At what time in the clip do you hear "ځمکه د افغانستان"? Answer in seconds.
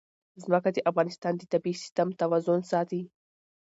0.43-1.33